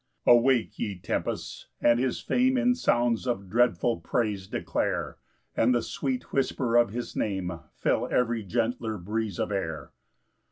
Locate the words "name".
7.15-7.59